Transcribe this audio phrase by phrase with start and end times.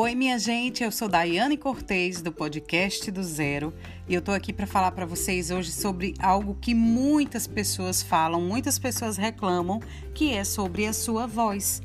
[0.00, 3.74] Oi, minha gente, eu sou Daiane Cortez do podcast do Zero
[4.08, 8.40] e eu tô aqui para falar para vocês hoje sobre algo que muitas pessoas falam,
[8.40, 9.80] muitas pessoas reclamam,
[10.14, 11.82] que é sobre a sua voz.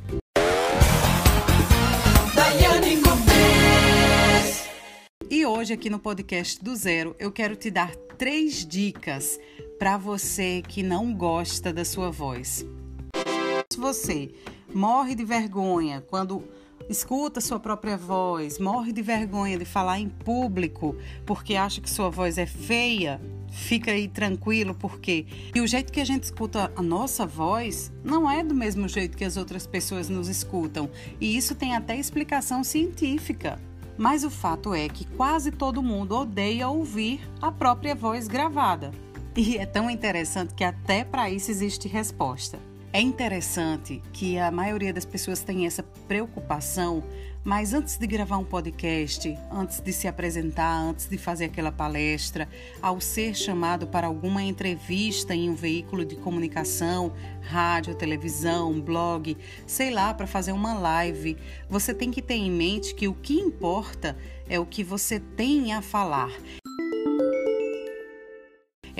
[2.36, 4.70] Daiane Cortez.
[5.28, 9.40] E hoje aqui no podcast do Zero eu quero te dar três dicas
[9.80, 12.64] para você que não gosta da sua voz.
[13.72, 14.30] Se você
[14.72, 16.48] morre de vergonha quando
[16.90, 22.10] escuta sua própria voz, morre de vergonha de falar em público porque acha que sua
[22.10, 26.82] voz é feia, fica aí tranquilo porque e o jeito que a gente escuta a
[26.82, 31.56] nossa voz não é do mesmo jeito que as outras pessoas nos escutam e isso
[31.56, 33.60] tem até explicação científica.
[33.96, 38.92] Mas o fato é que quase todo mundo odeia ouvir a própria voz gravada.
[39.36, 42.60] E é tão interessante que até para isso existe resposta.
[42.96, 47.04] É interessante que a maioria das pessoas tem essa preocupação,
[47.44, 52.48] mas antes de gravar um podcast, antes de se apresentar, antes de fazer aquela palestra,
[52.80, 59.90] ao ser chamado para alguma entrevista em um veículo de comunicação, rádio, televisão, blog, sei
[59.90, 61.36] lá, para fazer uma live,
[61.68, 64.16] você tem que ter em mente que o que importa
[64.48, 66.30] é o que você tem a falar.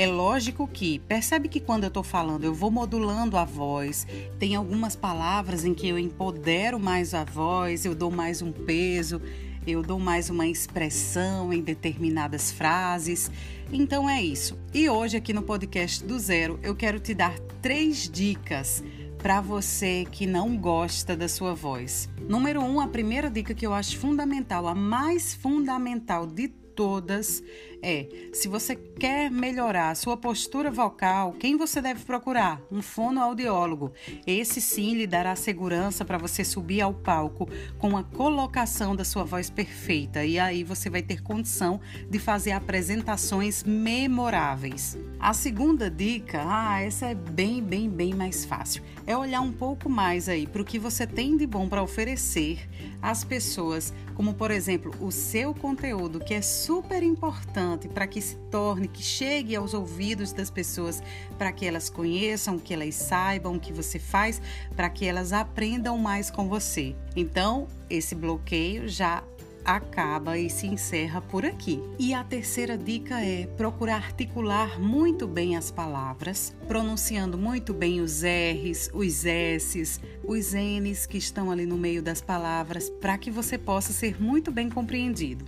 [0.04, 4.06] É lógico que percebe que quando eu estou falando eu vou modulando a voz,
[4.38, 9.22] tem algumas palavras em que eu empodero mais a voz, eu dou mais um peso,
[9.66, 13.32] eu dou mais uma expressão em determinadas frases.
[13.72, 14.60] Então é isso.
[14.74, 18.84] E hoje aqui no podcast do Zero eu quero te dar três dicas
[19.20, 22.10] para você que não gosta da sua voz.
[22.28, 27.44] Número um, a primeira dica que eu acho fundamental, a mais fundamental de todas
[27.84, 32.62] é: se você quer melhorar a sua postura vocal, quem você deve procurar?
[32.72, 33.92] Um fonoaudiólogo.
[34.26, 39.26] Esse sim lhe dará segurança para você subir ao palco com a colocação da sua
[39.26, 44.98] voz perfeita e aí você vai ter condição de fazer apresentações memoráveis.
[45.20, 48.82] A segunda dica, ah, essa é bem, bem, bem mais fácil.
[49.06, 52.70] É olhar um pouco mais aí para o que você tem de bom para oferecer
[53.04, 58.38] às pessoas, como por exemplo, o seu conteúdo, que é super importante para que se
[58.50, 61.04] torne, que chegue aos ouvidos das pessoas,
[61.38, 64.42] para que elas conheçam, que elas saibam o que você faz,
[64.74, 66.96] para que elas aprendam mais com você.
[67.14, 69.22] Então, esse bloqueio já
[69.66, 71.82] acaba e se encerra por aqui.
[71.98, 78.22] E a terceira dica é procurar articular muito bem as palavras, pronunciando muito bem os
[78.24, 83.58] R's, os S's, os N's que estão ali no meio das palavras, para que você
[83.58, 85.46] possa ser muito bem compreendido.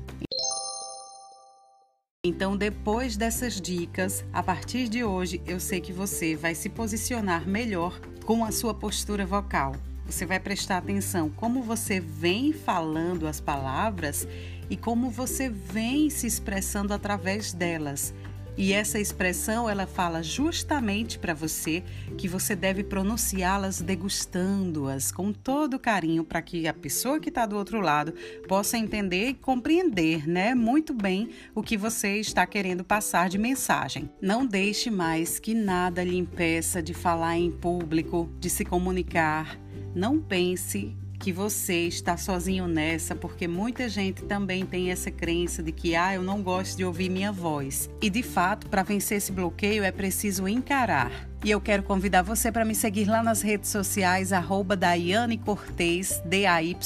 [2.26, 7.48] Então, depois dessas dicas, a partir de hoje, eu sei que você vai se posicionar
[7.48, 9.76] melhor com a sua postura vocal.
[10.06, 14.28] Você vai prestar atenção como você vem falando as palavras
[14.70, 18.14] e como você vem se expressando através delas.
[18.58, 21.84] E essa expressão ela fala justamente para você
[22.18, 27.58] que você deve pronunciá-las degustando-as com todo carinho para que a pessoa que está do
[27.58, 28.14] outro lado
[28.48, 34.10] possa entender e compreender, né, muito bem o que você está querendo passar de mensagem.
[34.22, 39.60] Não deixe mais que nada lhe impeça de falar em público, de se comunicar.
[39.94, 40.96] Não pense
[41.26, 46.14] que você está sozinho nessa, porque muita gente também tem essa crença de que ah,
[46.14, 47.90] eu não gosto de ouvir minha voz.
[48.00, 51.28] E de fato, para vencer esse bloqueio é preciso encarar.
[51.44, 56.22] E eu quero convidar você para me seguir lá nas redes sociais, arroba Daiane Cortez,
[56.26, 56.78] D-A-Y-A-N-N-Y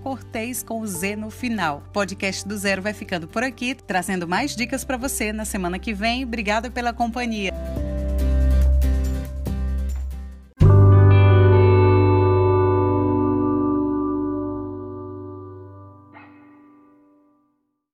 [0.00, 1.82] Cortez com Z no final.
[1.88, 5.76] O podcast do Zero vai ficando por aqui, trazendo mais dicas para você na semana
[5.76, 6.22] que vem.
[6.22, 7.52] Obrigada pela companhia.